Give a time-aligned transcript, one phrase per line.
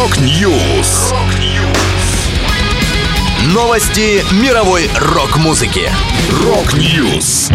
[0.00, 1.12] Rock News.
[3.52, 5.90] Новости мировой рок-музыки.
[6.42, 7.50] Rock News.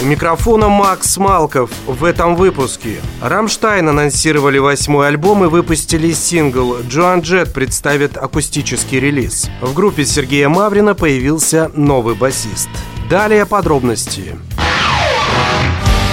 [0.00, 3.00] У микрофона Макс Малков в этом выпуске.
[3.20, 6.76] Рамштайн анонсировали восьмой альбом и выпустили сингл.
[6.88, 9.50] Джоан Джет представит акустический релиз.
[9.60, 12.68] В группе Сергея Маврина появился новый басист.
[13.10, 14.38] Далее подробности.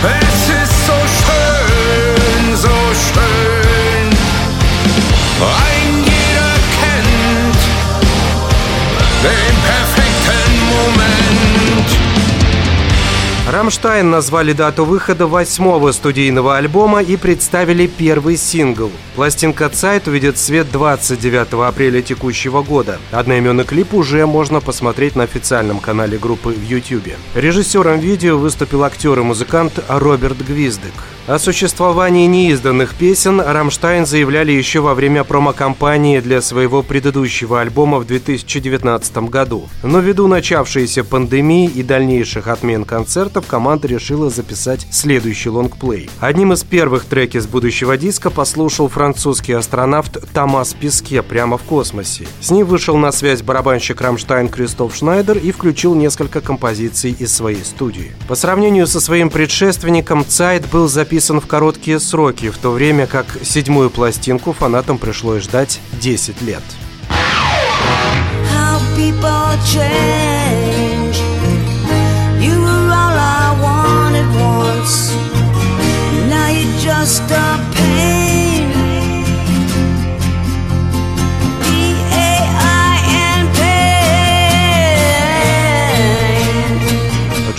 [0.04, 0.45] Es
[9.26, 11.16] den perfekten Moment.
[13.52, 18.92] Rammstein назвали дату выхода восьмого студийного альбома и представили первый сингл.
[19.16, 23.00] Пластинка «Zeit» увидит свет 29 апреля текущего года.
[23.12, 27.14] Одноименный клип уже можно посмотреть на официальном канале группы в YouTube.
[27.36, 30.94] Режиссером видео выступил актер и музыкант Роберт Гвиздек.
[31.28, 38.06] О существовании неизданных песен Рамштайн заявляли еще во время промо-компании для своего предыдущего альбома в
[38.06, 39.68] 2019 году.
[39.82, 46.12] Но ввиду начавшейся пандемии и дальнейших отмен концертов, команда решила записать следующий лонгплей.
[46.20, 52.28] Одним из первых треки с будущего диска послушал французский астронавт Томас Песке прямо в космосе.
[52.40, 57.66] С ним вышел на связь барабанщик Рамштайн Кристоф Шнайдер и включил несколько композиций из своей
[57.66, 58.12] студии.
[58.28, 63.26] По сравнению со своим предшественником, Цайт был записан в короткие сроки, в то время как
[63.42, 66.62] седьмую пластинку фанатам пришлось ждать 10 лет.
[68.52, 70.55] how people change.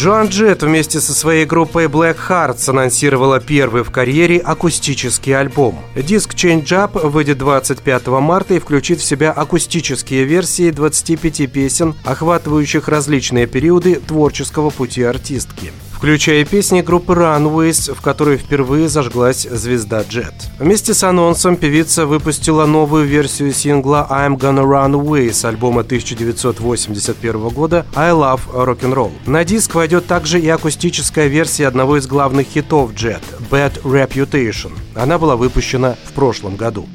[0.07, 5.81] Джоан Джет вместе со своей группой Black Hearts анонсировала первый в карьере акустический альбом.
[5.97, 12.87] Диск Change Up выйдет 25 марта и включит в себя акустические версии 25 песен, охватывающих
[12.87, 15.72] различные периоды творческого пути артистки
[16.06, 20.34] включая песни группы Runaways, в которой впервые зажглась звезда Джет.
[20.61, 27.49] Вместе с анонсом певица выпустила новую версию сингла I'm Gonna Run Away с альбома 1981
[27.49, 29.11] года I Love Rock'n'Roll.
[29.27, 34.71] На диск войдет также и акустическая версия одного из главных хитов Джет– Bad Reputation.
[34.94, 36.87] Она была выпущена в прошлом году.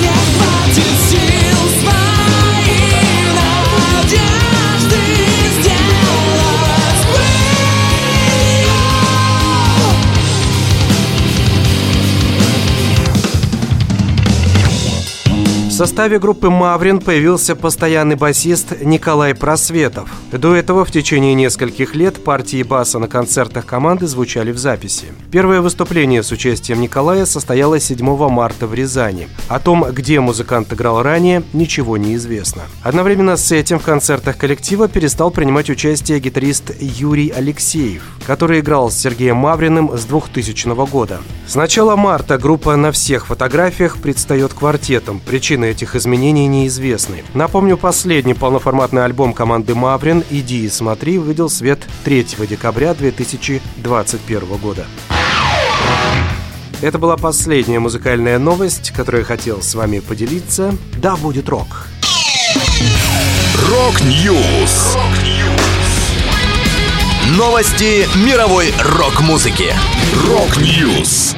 [0.00, 0.08] Не
[15.82, 20.08] составе группы «Маврин» появился постоянный басист Николай Просветов.
[20.30, 25.06] До этого в течение нескольких лет партии баса на концертах команды звучали в записи.
[25.32, 29.26] Первое выступление с участием Николая состоялось 7 марта в Рязани.
[29.48, 32.62] О том, где музыкант играл ранее, ничего не известно.
[32.84, 38.96] Одновременно с этим в концертах коллектива перестал принимать участие гитарист Юрий Алексеев, который играл с
[38.96, 41.18] Сергеем Мавриным с 2000 года.
[41.48, 45.20] С начала марта группа на всех фотографиях предстает квартетом.
[45.26, 47.24] Причины этих изменений неизвестны.
[47.34, 54.86] Напомню, последний полноформатный альбом команды Маврин «Иди и смотри» увидел свет 3 декабря 2021 года.
[56.80, 60.74] Это была последняя музыкальная новость, которую я хотел с вами поделиться.
[60.98, 61.86] Да, будет рок.
[63.70, 64.96] Rock News.
[67.36, 69.72] Новости мировой рок-музыки.
[70.28, 71.36] Rock News.